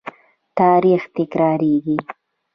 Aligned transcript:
تاریخ 0.59 1.01
تکراریږي 1.15 1.97